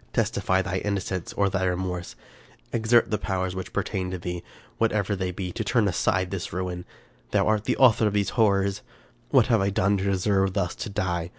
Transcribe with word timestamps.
"Testify 0.12 0.62
thy 0.62 0.76
innocence 0.78 1.32
or 1.32 1.48
thy 1.50 1.64
remorse; 1.64 2.14
exert 2.72 3.10
the 3.10 3.18
powers 3.18 3.56
which 3.56 3.72
pertain 3.72 4.12
to 4.12 4.18
thee, 4.18 4.44
whatever 4.78 5.16
they 5.16 5.32
be, 5.32 5.50
to 5.50 5.64
turn 5.64 5.88
aside 5.88 6.30
this 6.30 6.52
ruin. 6.52 6.84
Thou 7.32 7.48
art 7.48 7.64
the 7.64 7.76
author 7.78 8.06
of 8.06 8.12
these 8.12 8.30
horrors! 8.38 8.82
What 9.30 9.48
have 9.48 9.60
I 9.60 9.70
done 9.70 9.96
to 9.96 10.04
deserve 10.04 10.52
thus 10.52 10.76
to 10.76 10.88
die? 10.88 11.32